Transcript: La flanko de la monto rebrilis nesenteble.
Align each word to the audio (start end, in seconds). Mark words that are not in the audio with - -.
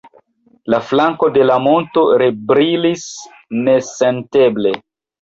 La 0.73 0.79
flanko 0.85 1.29
de 1.35 1.43
la 1.51 1.59
monto 1.67 2.05
rebrilis 2.23 3.07
nesenteble. 3.71 4.79